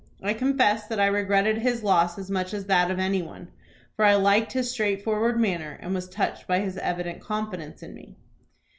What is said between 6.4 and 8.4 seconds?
by his evident confidence in me."